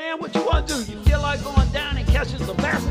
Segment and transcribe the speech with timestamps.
[0.00, 0.92] man, what you want to do?
[0.92, 2.89] You feel like going down and catching some basketball?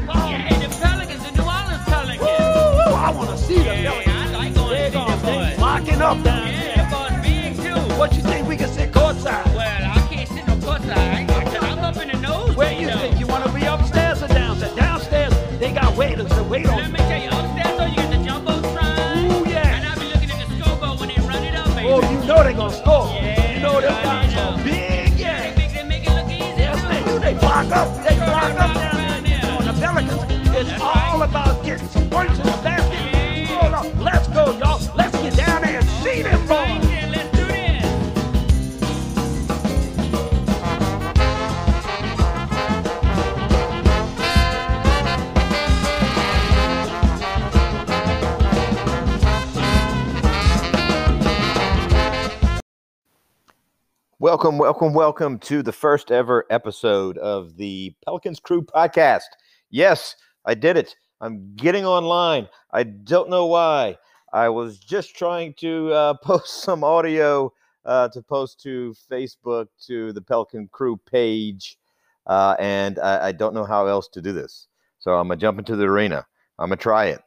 [54.30, 59.24] Welcome, welcome, welcome to the first ever episode of the Pelicans Krewe podcast.
[59.72, 60.96] Yes, I did it.
[61.20, 62.48] I'm getting online.
[62.72, 63.98] I don't know why.
[64.32, 67.52] I was just trying to uh, post some audio
[67.86, 71.80] uh, to post to Facebook to the Pelican Krewe page,
[72.28, 74.68] uh, and I, I don't know how else to do this.
[75.00, 76.24] So I'm gonna jump into the arena.
[76.60, 77.24] I'm gonna try it.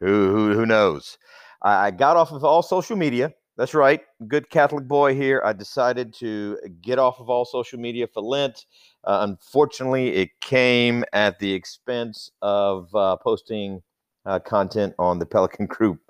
[0.00, 1.16] Who who who knows?
[1.62, 3.32] I, I got off of all social media.
[3.60, 4.00] That's right.
[4.26, 5.42] Good Catholic boy here.
[5.44, 8.64] I decided to get off of all social media for Lent.
[9.04, 13.82] Uh, unfortunately, it came at the expense of uh, posting
[14.24, 16.00] uh, content on the Pelican Group,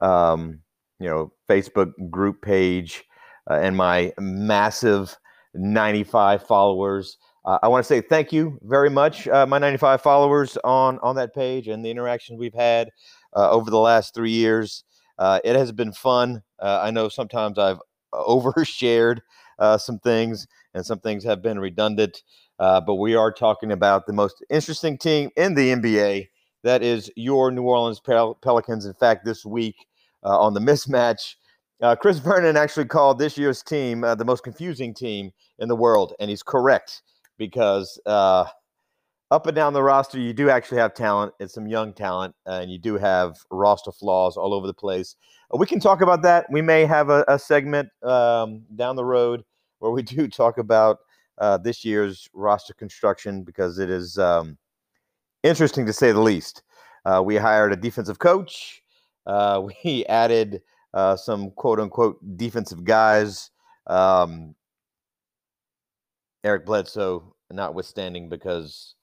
[0.00, 0.60] um,
[0.98, 3.04] you know, Facebook group page,
[3.50, 5.14] uh, and my massive
[5.52, 7.18] 95 followers.
[7.44, 11.16] Uh, I want to say thank you very much, uh, my 95 followers on on
[11.16, 12.88] that page, and the interaction we've had
[13.34, 14.84] over the last three years.
[15.18, 16.42] Uh, it has been fun.
[16.60, 17.78] Uh, I know sometimes I've
[18.14, 19.20] overshared
[19.58, 22.22] uh, some things, and some things have been redundant.
[22.58, 26.28] Uh, but we are talking about the most interesting team in the NBA.
[26.62, 28.86] That is your New Orleans Pel- Pelicans.
[28.86, 29.86] In fact, this week
[30.24, 31.34] uh, on the mismatch,
[31.82, 35.76] uh, Chris Vernon actually called this year's team uh, the most confusing team in the
[35.76, 37.02] world, and he's correct
[37.36, 38.44] because uh,
[39.34, 41.34] up and down the roster, you do actually have talent.
[41.40, 45.16] It's some young talent, and you do have roster flaws all over the place.
[45.52, 46.46] Uh, We can talk about that.
[46.50, 49.44] We may have a, a segment um, down the road
[49.80, 50.98] where we do talk about
[51.38, 54.56] uh, this year's roster construction because it is um,
[55.42, 56.62] interesting to say the least.
[57.04, 58.82] Uh, we hired a defensive coach.
[59.26, 60.62] Uh, we added
[60.94, 63.50] uh, some quote unquote defensive guys.
[63.88, 64.54] Um,
[66.44, 68.93] Eric Bledsoe, notwithstanding, because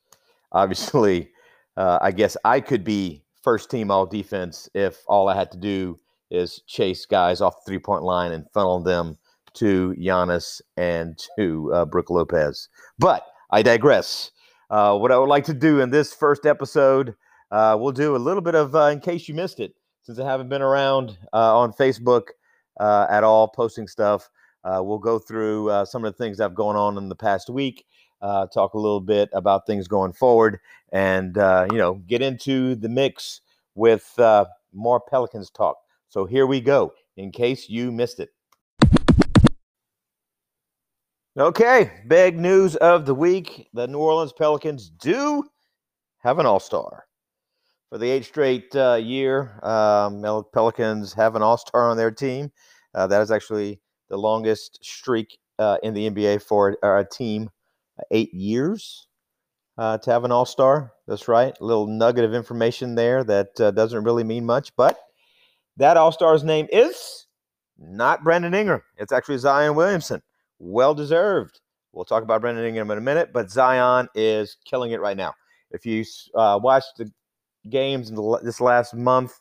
[0.52, 1.32] obviously,
[1.78, 5.58] uh, I guess I could be first team all defense if all I had to
[5.58, 5.98] do
[6.30, 9.18] is chase guys off the three point line and funnel them
[9.54, 12.70] to Giannis and to uh, Brook Lopez.
[12.98, 14.32] But I digress.
[14.70, 17.16] Uh, what I would like to do in this first episode,
[17.52, 19.74] uh, we'll do a little bit of, uh, in case you missed it,
[20.04, 22.30] since I haven't been around uh, on Facebook
[22.80, 24.30] uh, at all posting stuff.
[24.64, 27.86] We'll go through some of the things have gone on in the past week,
[28.22, 30.60] uh, talk a little bit about things going forward,
[30.92, 33.42] and uh, you know get into the mix
[33.76, 35.78] with uh, more Pelicans talk.
[36.10, 36.94] So here we go.
[37.18, 38.30] In case you missed it.
[41.38, 45.44] Okay, big news of the week: the New Orleans Pelicans do
[46.20, 47.06] have an All-Star
[47.90, 49.60] for the eighth straight uh, year.
[49.64, 52.52] Um, Pelicans have an All-Star on their team.
[52.94, 57.50] Uh, that is actually the longest streak uh, in the NBA for a, team,
[58.12, 59.08] eight years
[59.78, 60.94] uh, to have an All Star.
[61.08, 61.54] That's right.
[61.60, 65.00] A little nugget of information there that uh, doesn't really mean much, but
[65.78, 67.28] that All Star's name is
[67.78, 68.82] not Brandon Ingram.
[68.98, 70.22] It's actually Zion Williamson.
[70.60, 71.60] Well deserved.
[71.94, 75.34] We'll talk about Brandon Ingram in a minute, but Zion is killing it right now.
[75.72, 77.12] If you uh, watched the
[77.70, 79.40] games in the, this last month,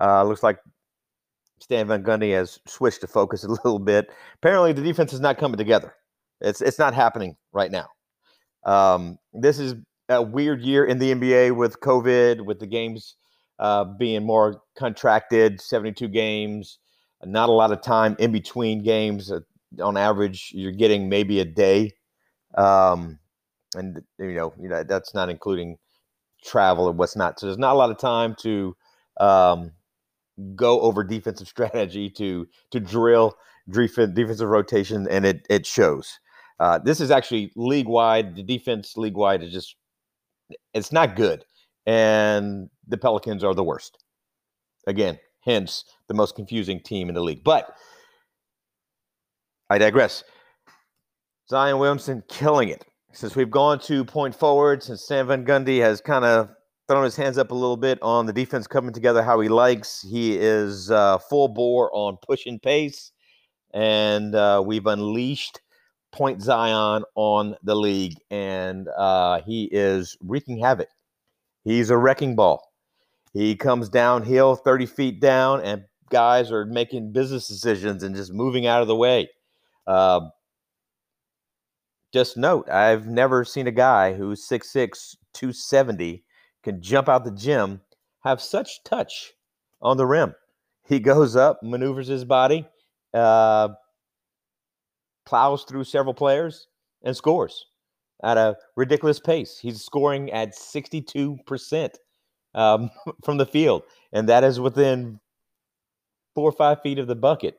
[0.00, 0.58] uh, looks like
[1.60, 4.10] Stan Van Gundy has switched to focus a little bit.
[4.36, 5.94] Apparently, the defense is not coming together.
[6.40, 7.88] It's it's not happening right now.
[8.64, 9.74] Um, this is
[10.08, 13.16] a weird year in the NBA with COVID, with the games
[13.58, 16.78] uh, being more contracted, seventy-two games,
[17.24, 19.30] not a lot of time in between games.
[19.30, 19.40] Uh,
[19.82, 21.92] on average, you're getting maybe a day,
[22.56, 23.18] um,
[23.74, 25.78] and you know, you know that's not including
[26.44, 27.38] travel and what's not.
[27.40, 28.76] So there's not a lot of time to
[29.20, 29.72] um,
[30.54, 33.34] go over defensive strategy to to drill
[33.70, 36.18] defensive rotation, and it it shows.
[36.62, 38.36] Uh, this is actually league wide.
[38.36, 39.74] The defense league wide is just
[40.72, 41.44] it's not good,
[41.86, 43.98] and the Pelicans are the worst.
[44.86, 47.42] Again, hence the most confusing team in the league.
[47.42, 47.74] But
[49.70, 50.22] I digress.
[51.50, 52.84] Zion Williamson killing it.
[53.12, 56.48] since we've gone to point forward, since Stan Van Gundy has kind of
[56.86, 60.00] thrown his hands up a little bit on the defense coming together how he likes,
[60.00, 63.10] he is uh, full bore on pushing pace,
[63.74, 65.58] and uh, we've unleashed
[66.12, 70.88] Point Zion on the league, and uh, he is wreaking havoc.
[71.64, 72.72] He's a wrecking ball.
[73.32, 78.66] He comes downhill 30 feet down, and guys are making business decisions and just moving
[78.66, 79.30] out of the way.
[79.86, 80.28] Uh,
[82.12, 86.22] just note, I've never seen a guy who's 6'6, 270
[86.62, 87.80] can jump out the gym,
[88.22, 89.32] have such touch
[89.80, 90.34] on the rim.
[90.86, 92.66] He goes up, maneuvers his body,
[93.14, 93.70] uh,
[95.24, 96.66] plows through several players,
[97.02, 97.66] and scores
[98.22, 99.58] at a ridiculous pace.
[99.60, 101.90] He's scoring at 62%
[102.54, 102.90] um,
[103.24, 103.82] from the field,
[104.12, 105.20] and that is within
[106.34, 107.58] four or five feet of the bucket.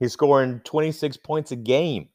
[0.00, 2.08] He's scoring 26 points a game.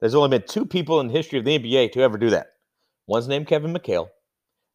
[0.00, 2.48] There's only been two people in the history of the NBA to ever do that.
[3.06, 4.08] One's named Kevin McHale.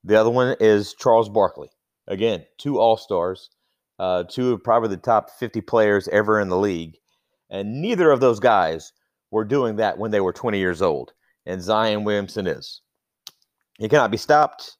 [0.03, 1.69] The other one is Charles Barkley.
[2.07, 3.49] Again, two All Stars,
[3.99, 6.97] uh, two of probably the top 50 players ever in the league.
[7.49, 8.93] And neither of those guys
[9.31, 11.13] were doing that when they were 20 years old.
[11.45, 12.81] And Zion Williamson is.
[13.77, 14.77] He cannot be stopped.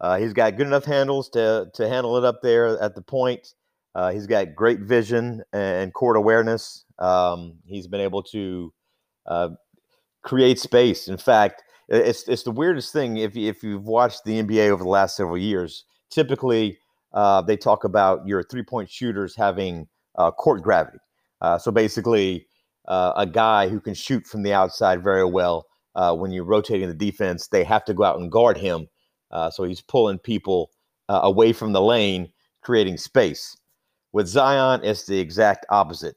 [0.00, 3.54] Uh, he's got good enough handles to, to handle it up there at the point.
[3.94, 6.84] Uh, he's got great vision and court awareness.
[6.98, 8.72] Um, he's been able to
[9.26, 9.50] uh,
[10.22, 11.08] create space.
[11.08, 14.88] In fact, it's it's the weirdest thing if if you've watched the NBA over the
[14.88, 15.84] last several years.
[16.10, 16.78] Typically,
[17.12, 19.86] uh, they talk about your three point shooters having
[20.16, 20.98] uh, court gravity.
[21.44, 22.46] Uh, so basically,
[22.88, 25.66] uh, a guy who can shoot from the outside very well.
[25.94, 28.88] Uh, when you're rotating the defense, they have to go out and guard him.
[29.30, 30.70] Uh, so he's pulling people
[31.10, 32.32] away from the lane,
[32.62, 33.56] creating space.
[34.12, 36.16] With Zion, it's the exact opposite.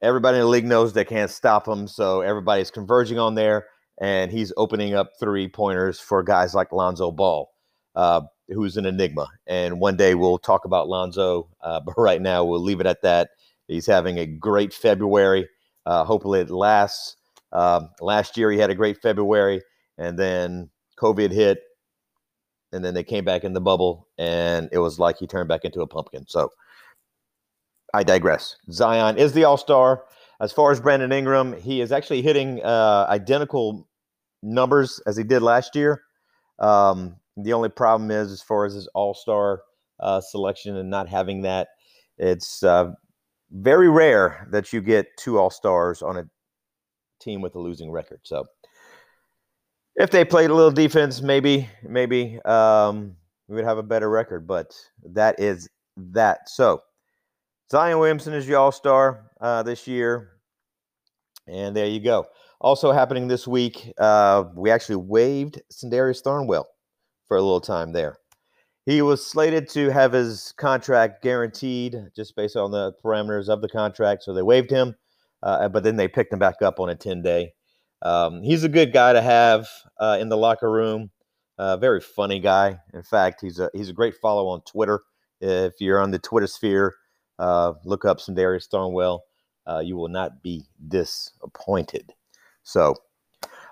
[0.00, 3.66] Everybody in the league knows they can't stop him, so everybody's converging on there
[4.00, 7.50] and he's opening up three pointers for guys like Lonzo Ball,
[7.96, 9.28] uh, who's an enigma.
[9.48, 13.02] And one day we'll talk about Lonzo, uh, but right now we'll leave it at
[13.02, 13.30] that.
[13.68, 15.48] He's having a great February.
[15.86, 17.16] Uh, hopefully it lasts.
[17.52, 19.62] Um, last year he had a great February,
[19.96, 21.60] and then COVID hit,
[22.72, 25.64] and then they came back in the bubble, and it was like he turned back
[25.64, 26.26] into a pumpkin.
[26.28, 26.50] So
[27.94, 28.56] I digress.
[28.70, 30.04] Zion is the All Star.
[30.40, 33.88] As far as Brandon Ingram, he is actually hitting uh, identical
[34.42, 36.02] numbers as he did last year.
[36.58, 39.62] Um, the only problem is, as far as his All Star
[40.00, 41.68] uh, selection and not having that,
[42.18, 42.92] it's uh,
[43.50, 46.28] very rare that you get two All Stars on a
[47.20, 48.20] team with a losing record.
[48.22, 48.44] So,
[49.96, 53.16] if they played a little defense, maybe, maybe um,
[53.48, 54.46] we would have a better record.
[54.46, 54.74] But
[55.12, 56.48] that is that.
[56.48, 56.82] So,
[57.70, 60.30] Zion Williamson is your All Star uh, this year,
[61.46, 62.26] and there you go.
[62.60, 66.64] Also happening this week, uh, we actually waived Sindarius Thornwell
[67.26, 68.18] for a little time there.
[68.88, 73.68] He was slated to have his contract guaranteed just based on the parameters of the
[73.68, 74.94] contract, so they waived him,
[75.42, 77.52] uh, but then they picked him back up on a 10 day.
[78.00, 79.68] Um, he's a good guy to have
[80.00, 81.10] uh, in the locker room.
[81.58, 82.78] Uh, very funny guy.
[82.94, 85.02] In fact, he's a he's a great follow on Twitter.
[85.42, 86.94] If you're on the Twitter sphere,
[87.38, 89.20] uh, look up Sindarius Thornwell.
[89.66, 92.14] Uh, you will not be disappointed.
[92.62, 92.94] So,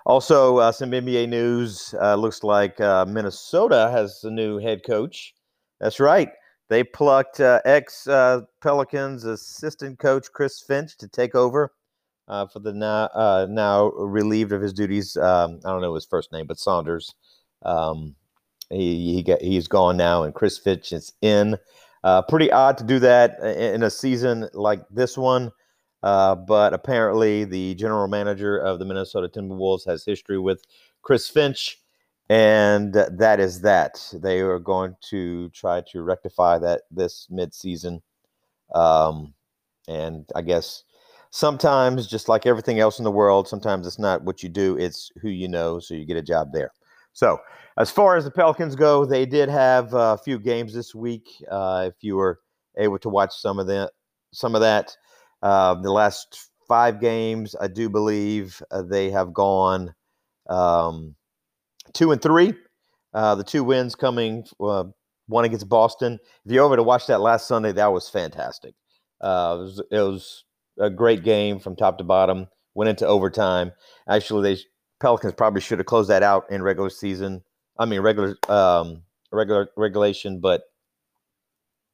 [0.07, 1.93] also uh, some NBA news.
[2.01, 5.35] Uh, looks like uh, Minnesota has a new head coach.
[5.79, 6.29] That's right.
[6.69, 11.73] They plucked uh, ex uh, Pelicans assistant coach Chris Finch to take over
[12.27, 13.09] uh, for the now
[13.49, 15.15] now relieved of his duties.
[15.17, 17.13] Um, I don't know his first name, but Saunders.
[17.63, 18.15] Um,
[18.69, 21.57] he he got, he's gone now, and Chris Finch is in.
[22.27, 25.51] pretty odd to do that in a season like this one.
[26.03, 30.63] Uh, but apparently, the general manager of the Minnesota Timberwolves has history with
[31.01, 31.81] Chris Finch,
[32.29, 34.13] and that is that.
[34.13, 38.01] They are going to try to rectify that this midseason.
[38.75, 39.33] Um,
[39.87, 40.83] and I guess
[41.31, 45.11] sometimes, just like everything else in the world, sometimes it's not what you do, it's
[45.21, 46.71] who you know, so you get a job there.
[47.13, 47.39] So,
[47.77, 51.27] as far as the Pelicans go, they did have a few games this week.
[51.49, 52.39] Uh, if you were
[52.77, 53.91] able to watch some of that,
[54.31, 54.95] some of that.
[55.47, 59.95] Uh, the last five games, I do believe uh, they have gone
[60.49, 61.15] um,
[61.93, 62.53] two and three.
[63.13, 64.83] Uh, the two wins coming uh,
[65.27, 66.19] one against Boston.
[66.45, 68.75] If you're over to watch that last Sunday, that was fantastic.
[69.21, 70.43] Uh, it was, it, was,
[70.79, 72.47] a great game from top to bottom.
[72.75, 73.71] Went into overtime.
[74.09, 74.61] Actually, they
[74.99, 77.41] Pelicans probably should have closed that out in regular season.
[77.79, 80.63] I mean regular um, regular regulation, but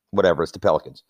[0.09, 0.41] whatever.
[0.41, 1.03] It's the Pelicans.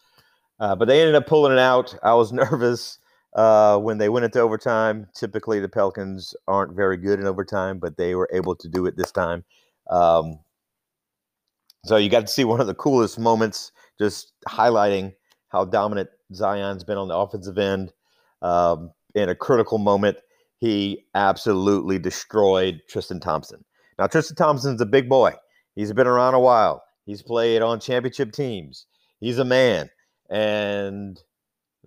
[0.59, 1.95] Uh, but they ended up pulling it out.
[2.03, 2.99] I was nervous
[3.35, 5.07] uh, when they went into overtime.
[5.15, 8.95] Typically, the Pelicans aren't very good in overtime, but they were able to do it
[8.97, 9.43] this time.
[9.89, 10.39] Um,
[11.85, 15.13] so you got to see one of the coolest moments, just highlighting
[15.49, 17.91] how dominant Zion's been on the offensive end.
[18.41, 20.17] Um, in a critical moment,
[20.59, 23.63] he absolutely destroyed Tristan Thompson.
[23.99, 25.33] Now, Tristan Thompson's a big boy.
[25.75, 26.83] He's been around a while.
[27.05, 28.85] He's played on championship teams.
[29.19, 29.89] He's a man.
[30.29, 31.21] And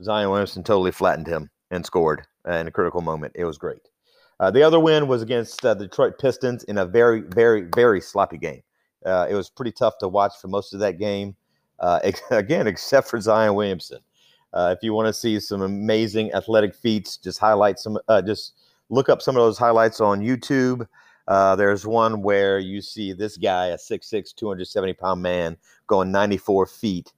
[0.02, 3.32] Zion Williamson totally flattened him and scored in a critical moment.
[3.34, 3.88] It was great.
[4.38, 8.00] Uh, the other win was against uh, the Detroit Pistons in a very, very, very
[8.00, 8.62] sloppy game.
[9.04, 11.34] Uh, it was pretty tough to watch for most of that game.
[11.80, 12.00] Uh,
[12.30, 14.00] again, except for Zion Williamson.
[14.52, 18.54] Uh, if you want to see some amazing athletic feats, just highlight some, uh, just
[18.88, 20.86] look up some of those highlights on YouTube.
[21.28, 27.12] there's one where you see this guy, a 6'6, 270 pound man, going 94 feet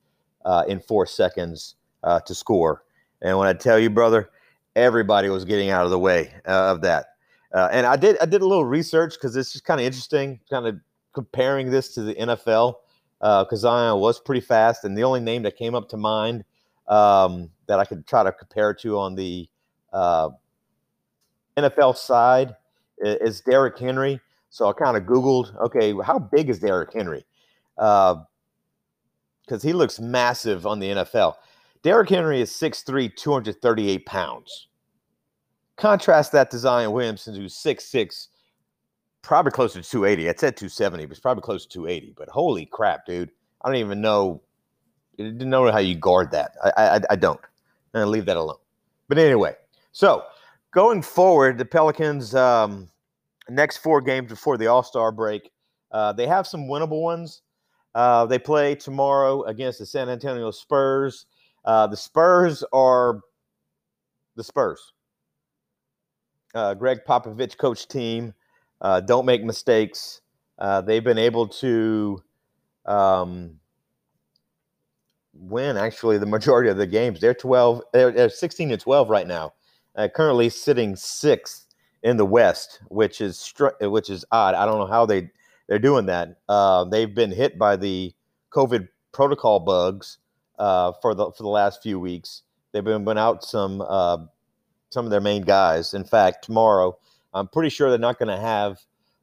[0.68, 2.84] in four seconds to score.
[3.20, 4.30] And when I tell you, brother,
[4.78, 7.06] everybody was getting out of the way uh, of that.
[7.54, 10.38] Uh, and I did I did a little research because it's just kind of interesting,
[10.50, 10.78] kind of
[11.14, 12.74] comparing this to the NFL
[13.20, 16.44] because uh, Zion was pretty fast, and the only name that came up to mind
[16.88, 19.48] um, that I could try to compare to on the
[19.92, 20.30] uh,
[21.56, 22.54] NFL side
[22.98, 24.20] is, Derrick Henry.
[24.50, 27.24] So I kind of Googled, okay, how big is Derrick Henry?
[29.48, 31.36] Because he looks massive on the NFL.
[31.82, 34.68] Derrick Henry is 6'3, 238 pounds.
[35.76, 38.28] Contrast that to Zion Williamson, who's 6'6,
[39.22, 40.28] probably closer to 280.
[40.28, 42.14] I said 270, but it's probably close to 280.
[42.16, 43.30] But holy crap, dude.
[43.62, 44.42] I don't even know.
[45.18, 46.52] I didn't know how you guard that.
[46.62, 47.40] I, I, I don't.
[47.94, 48.58] And leave that alone.
[49.08, 49.54] But anyway,
[49.92, 50.24] so
[50.72, 52.88] going forward, the Pelicans' um,
[53.48, 55.50] next four games before the All Star break,
[55.90, 57.42] uh, they have some winnable ones.
[57.98, 61.26] Uh, they play tomorrow against the San Antonio Spurs.
[61.64, 63.18] Uh, the Spurs are
[64.36, 64.92] the Spurs.
[66.54, 68.34] Uh, Gregg Popovich coach team.
[68.80, 70.20] Uh, don't make mistakes.
[70.60, 72.22] Uh, they've been able to
[72.86, 73.58] um,
[75.34, 77.20] win actually the majority of the games.
[77.20, 79.54] They're 12, they're, they're 16 to 12 right now.
[79.96, 81.66] Uh, currently sitting sixth
[82.04, 84.54] in the West, which is str- which is odd.
[84.54, 85.32] I don't know how they
[85.68, 86.38] they're doing that.
[86.48, 88.12] Uh, they've been hit by the
[88.50, 90.18] COVID protocol bugs
[90.58, 92.42] uh, for the for the last few weeks.
[92.72, 94.18] They've been out some uh,
[94.90, 95.94] some of their main guys.
[95.94, 96.98] In fact, tomorrow
[97.34, 98.78] I'm pretty sure they're not going to have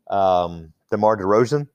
[0.10, 1.68] um, DeMar DeRozan.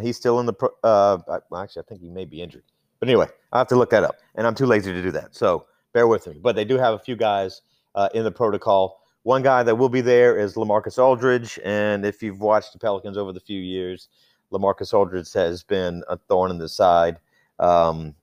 [0.00, 0.54] He's still in the.
[0.54, 1.18] Pro- uh,
[1.54, 2.64] actually, I think he may be injured.
[2.98, 5.34] But anyway, I have to look that up, and I'm too lazy to do that.
[5.34, 6.38] So bear with me.
[6.40, 7.62] But they do have a few guys
[7.94, 9.01] uh, in the protocol.
[9.24, 13.16] One guy that will be there is LaMarcus Aldridge, and if you've watched the Pelicans
[13.16, 14.08] over the few years,
[14.52, 17.18] LaMarcus Aldridge has been a thorn in the side.
[17.58, 18.14] Um,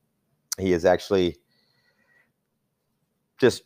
[0.58, 1.36] he is actually
[3.38, 3.62] just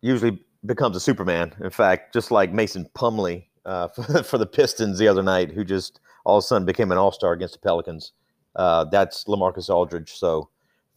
[0.00, 1.54] usually becomes a Superman.
[1.60, 5.64] In fact, just like Mason Plumlee uh, for, for, the Pistons the other night, who
[5.64, 8.12] just all of a sudden became an All Star against the Pelicans.
[8.56, 10.12] Uh, that's LaMarcus Aldridge.
[10.12, 10.48] So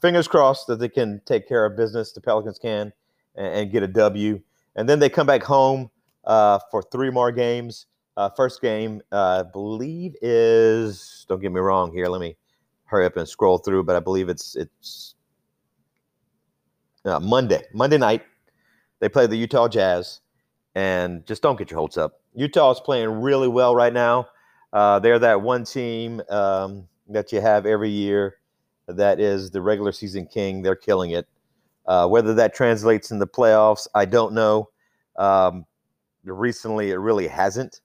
[0.01, 2.11] fingers crossed that they can take care of business.
[2.11, 2.91] The Pelicans can
[3.35, 4.41] and, and get a W,
[4.75, 5.89] and then they come back home
[6.25, 7.87] uh, for three more games.
[8.17, 12.07] Uh, first game, uh, I believe, is don't get me wrong here.
[12.07, 12.37] Let me
[12.85, 15.15] hurry up and scroll through, but I believe it's it's
[17.03, 18.23] uh, Monday, Monday night.
[18.99, 20.21] They play the Utah Jazz,
[20.75, 22.21] and just don't get your hopes up.
[22.33, 24.27] Utah is playing really well right now.
[24.71, 28.37] Uh, they're that one team um, that you have every year
[28.87, 30.61] that is the regular season king.
[30.61, 31.27] They're killing it.
[31.87, 34.69] Uh, whether that translates in the playoffs, I don't know.
[35.17, 35.65] Um,
[36.23, 37.81] recently, it really hasn't.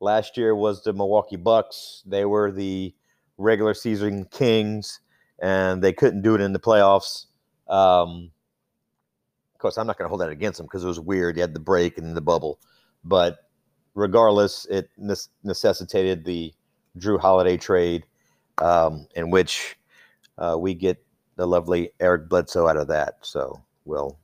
[0.00, 2.02] Last year was the Milwaukee Bucks.
[2.06, 2.94] They were the
[3.36, 5.00] regular season kings,
[5.40, 7.26] and they couldn't do it in the playoffs.
[7.68, 8.30] Um,
[9.54, 11.36] of course, I'm not going to hold that against them because it was weird.
[11.36, 12.60] You had the break and the bubble,
[13.04, 13.38] but
[13.94, 14.88] regardless, it
[15.42, 16.52] necessitated the
[16.96, 18.04] Jrue Holiday trade,
[18.58, 19.76] um, in which
[20.38, 21.04] uh, we get
[21.38, 23.14] the lovely Eric Bledsoe out of that.
[23.22, 24.18] So we'll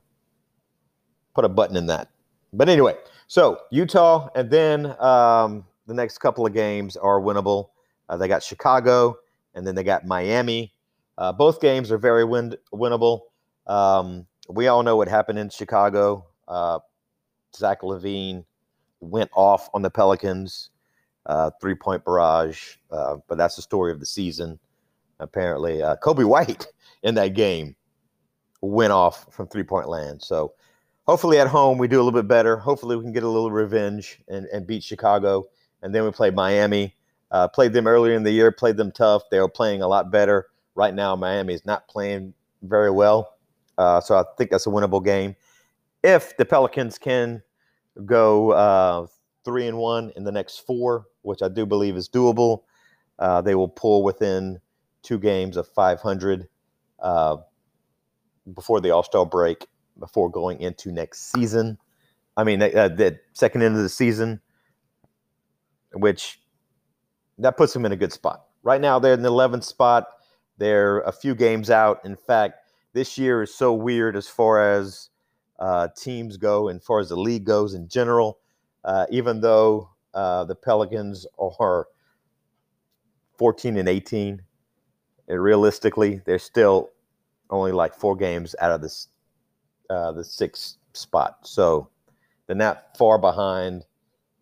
[1.34, 2.10] put a button in that.
[2.52, 2.96] But anyway,
[3.28, 7.70] so Utah, and then um, the next couple of games are winnable.
[8.08, 9.16] Uh, they got Chicago,
[9.54, 10.74] and then they got Miami.
[11.16, 13.20] Uh, both games are very win- winnable.
[13.66, 16.26] Um, we all know what happened in Chicago.
[16.48, 16.80] Uh,
[17.56, 18.44] Zach LaVine
[19.00, 20.70] went off on the Pelicans,
[21.26, 24.58] uh, three point barrage, uh, but that's the story of the season.
[25.20, 26.66] Apparently, uh, Coby White
[27.04, 27.76] in that game
[28.60, 30.20] went off from three point land.
[30.22, 30.54] So,
[31.06, 32.56] hopefully, at home, we do a little bit better.
[32.56, 35.44] Hopefully, we can get a little revenge and, and beat Chicago.
[35.82, 36.96] And then we play Miami.
[37.30, 39.22] Uh, played them earlier in the year, played them tough.
[39.30, 40.46] They were playing a lot better.
[40.76, 42.32] Right now, Miami is not playing
[42.62, 43.34] very well.
[43.76, 45.34] Uh, so I think that's a winnable game.
[46.04, 47.42] if the Pelicans can
[48.04, 49.06] go uh,
[49.44, 52.62] three and one in the next four, which I do believe is doable,
[53.18, 54.60] uh, they will pull within
[55.02, 56.48] two games of 500
[57.04, 57.36] uh,
[58.52, 59.66] before the All Star break,
[59.98, 61.78] before going into next season.
[62.36, 64.40] I mean, uh, the second end of the season,
[65.92, 66.40] which
[67.38, 68.46] that puts them in a good spot.
[68.64, 70.08] Right now, they're in the 11th spot.
[70.58, 72.00] They're a few games out.
[72.04, 72.58] In fact,
[72.92, 75.10] this year is so weird as far as
[75.58, 78.38] uh, teams go and as far as the league goes in general.
[78.84, 81.86] Uh, even though uh, the Pelicans are
[83.36, 84.42] 14 and 18,
[85.28, 86.90] and realistically, they're still
[87.50, 89.08] only like four games out of this
[89.90, 91.38] uh, the sixth spot.
[91.42, 91.88] So
[92.46, 93.84] they're not far behind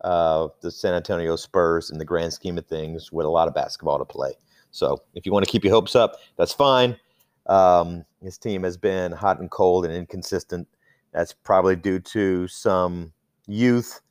[0.01, 3.53] uh, the San Antonio Spurs in the grand scheme of things with a lot of
[3.53, 4.33] basketball to play.
[4.71, 6.97] So if you want to keep your hopes up, that's fine.
[7.47, 10.67] Um, his team has been hot and cold and inconsistent.
[11.11, 13.13] That's probably due to some
[13.47, 14.01] youth.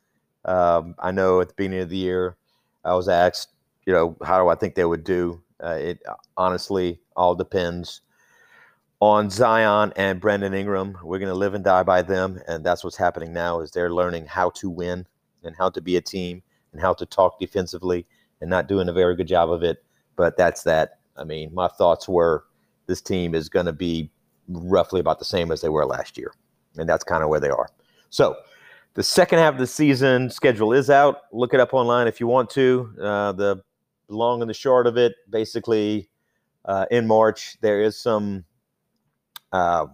[0.45, 2.37] Um, I know at the beginning of the year,
[2.85, 3.49] I was asked,
[3.85, 5.41] you know, how do I think they would do?
[5.63, 6.03] Uh, it
[6.37, 8.01] honestly all depends
[9.03, 10.97] on Zion and Brandon Ingram.
[11.03, 13.59] We're going to live and die by them, and that's what's happening now.
[13.59, 15.05] Is they're learning how to win
[15.43, 16.41] and how to be a team
[16.71, 18.07] and how to talk defensively,
[18.39, 19.83] and not doing a very good job of it.
[20.15, 20.99] But that's that.
[21.17, 22.45] I mean, my thoughts were
[22.87, 24.09] this team is going to be
[24.47, 26.31] roughly about the same as they were last year,
[26.77, 27.67] and that's kind of where they are.
[28.09, 28.37] So.
[28.95, 31.21] The second half of the season schedule is out.
[31.31, 32.93] Look it up online if you want to.
[33.01, 33.63] Uh, the
[34.07, 36.11] long and the short of it, basically,
[36.65, 38.45] uh, in March there is some
[39.53, 39.85] uh,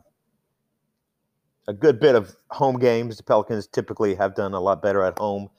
[1.68, 3.18] a good bit of home games.
[3.18, 5.50] The Pelicans typically have done a lot better at home.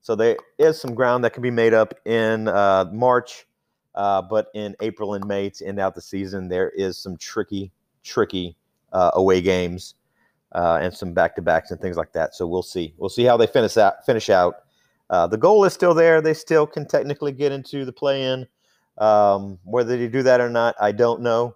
[0.00, 3.46] So there is some ground that can be made up in uh, March,
[3.94, 7.70] uh, but in April and May to end out the season, there is some tricky,
[8.02, 8.56] tricky
[8.92, 9.94] uh, away games
[10.52, 12.34] uh, and some back to backs and things like that.
[12.34, 12.94] So we'll see.
[12.96, 14.04] We'll see how they finish out.
[14.04, 14.64] Finish out.
[15.08, 16.20] Uh, the goal is still there.
[16.20, 18.48] They still can technically get into the play-in.
[18.98, 21.54] Um, whether they do that or not, I don't know.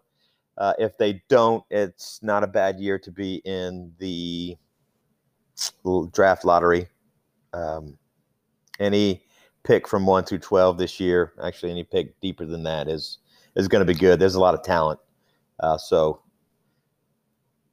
[0.59, 4.57] Uh, if they don't, it's not a bad year to be in the
[6.13, 6.89] draft lottery.
[7.53, 7.99] Um,
[8.81, 9.25] any
[9.65, 13.19] pick from one through twelve this year, actually, any pick deeper than that is
[13.55, 14.19] is going to be good.
[14.19, 15.01] There's a lot of talent,
[15.61, 16.23] uh, so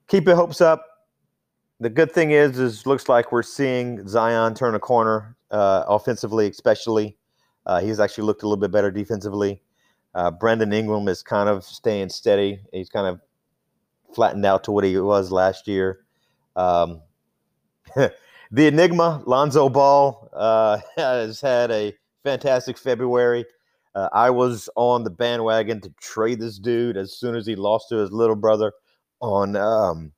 [0.07, 0.85] keep your hopes up.
[1.79, 6.47] The good thing is, is looks like we're seeing Zion turn a corner uh, offensively,
[6.47, 7.17] especially.
[7.65, 9.61] Uh, he's actually looked a little bit better defensively.
[10.15, 12.61] Uh, Brandon Ingram is kind of staying steady.
[12.71, 13.19] He's kind of
[14.13, 15.99] flattened out to what he was last year.
[16.55, 17.01] Um,
[17.95, 18.11] the
[18.67, 23.45] Enigma, Lonzo Ball, uh, has had a fantastic February.
[23.95, 27.89] Uh, I was on the bandwagon to trade this dude as soon as he lost
[27.89, 28.71] to his little brother
[29.19, 30.11] on, um,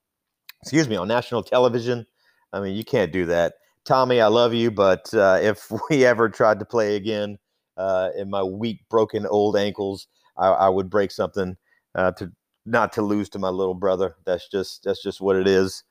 [0.62, 2.05] excuse me, on national television.
[2.53, 3.55] I mean, you can't do that.
[3.84, 7.38] Tommy, I love you, but uh, if we ever tried to play again,
[7.77, 10.07] uh, in my weak, broken old ankles,
[10.38, 11.55] I, I would break something
[11.95, 12.31] uh, to
[12.65, 14.15] not to lose to my little brother.
[14.25, 15.83] That's just that's just what it is.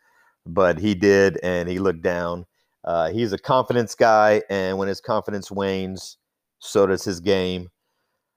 [0.47, 2.47] But he did, and he looked down.
[2.85, 6.18] Uh, he's a confidence guy, and when his confidence wanes,
[6.59, 7.70] so does his game.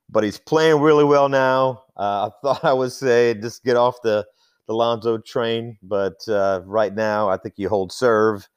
[0.09, 1.83] But he's playing really well now.
[1.97, 4.25] Uh, I thought I would say just get off the
[4.67, 8.47] the Lonzo train, but uh, right now I think you hold serve,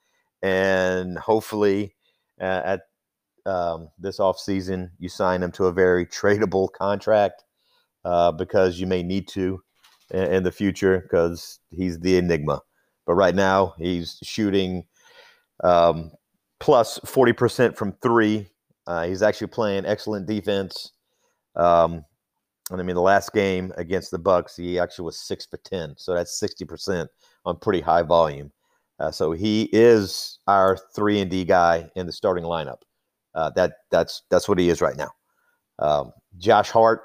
[0.42, 1.94] and hopefully
[2.40, 2.80] uh, at
[3.46, 7.44] um, this offseason, you sign him to a very tradable contract
[8.04, 9.62] uh, because you may need to
[10.10, 12.60] in, in the future because he's the enigma.
[13.06, 14.84] But right now, he's shooting
[15.64, 16.12] um,
[16.58, 18.48] plus 40% from three.
[18.86, 20.92] Uh, he's actually playing excellent defense.
[21.56, 22.04] Um,
[22.70, 25.94] and I mean, the last game against the Bucks, he actually was six for 10.
[25.96, 27.08] So that's 60%
[27.44, 28.52] on pretty high volume.
[29.00, 32.82] Uh, so he is our three and D guy in the starting lineup.
[33.34, 35.10] Uh, that that's that's what he is right now.
[35.78, 37.02] Um, Josh Hart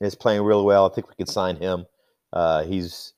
[0.00, 0.90] is playing really well.
[0.90, 1.86] I think we could sign him.
[2.32, 3.14] Uh, he's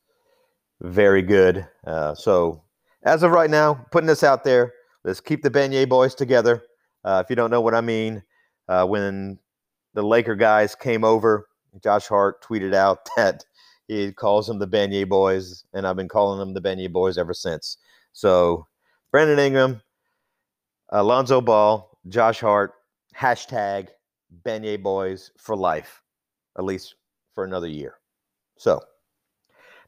[0.81, 1.67] very good.
[1.87, 2.63] Uh, so
[3.03, 4.73] as of right now, putting this out there,
[5.05, 6.63] let's keep the Beignet boys together.
[7.05, 8.23] Uh, if you don't know what I mean,
[8.69, 9.39] uh, when
[9.95, 11.49] the Laker guys came over,
[11.83, 13.45] Josh Hart tweeted out that
[13.87, 17.35] he calls them the Beignet boys, and I've been calling them the Beignet boys ever
[17.35, 17.79] since.
[18.13, 18.67] So
[19.11, 19.81] Brandon Ingram,
[20.91, 22.73] Alonzo Ball, Josh Hart,
[23.17, 23.89] hashtag
[24.45, 26.03] Beignet Boys for life,
[26.57, 26.95] at least
[27.35, 27.95] for another year.
[28.57, 28.81] So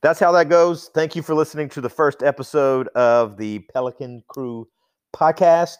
[0.03, 0.91] that's how that goes.
[0.95, 4.67] Thank you for listening to the first episode of the Pelican Krewe
[5.15, 5.79] podcast.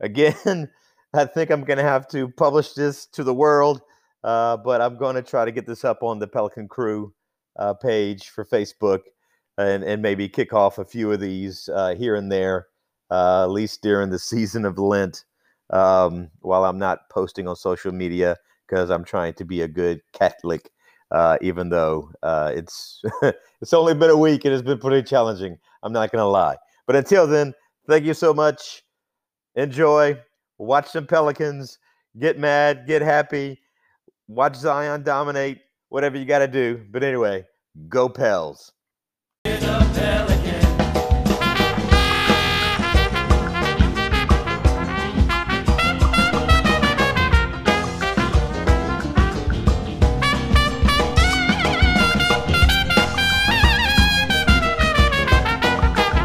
[0.00, 0.68] Again,
[1.14, 3.82] I think I'm going to have to publish this to the world,
[4.24, 7.12] uh, but I'm going to try to get this up on the Pelican Krewe
[7.58, 9.00] uh, page for Facebook.
[9.58, 12.68] and, and maybe kick off a few of these uh, here and there,
[13.10, 15.24] uh, at least during the season of Lent,
[15.72, 18.36] um, while I'm not posting on social media
[18.68, 20.70] because I'm trying to be a good Catholic,
[21.10, 23.02] uh, even though uh, it's
[23.60, 25.58] it's only been a week and it's been pretty challenging.
[25.82, 26.56] I'm not to lie.
[26.86, 27.54] But until then,
[27.88, 28.82] thank you so much.
[29.54, 30.18] Enjoy.
[30.58, 31.78] Watch some Pelicans.
[32.18, 32.86] Get mad.
[32.86, 33.60] Get happy.
[34.28, 35.58] Watch Zion dominate.
[35.88, 36.84] Whatever you got to do.
[36.90, 37.44] But anyway,
[37.88, 38.72] go Pels.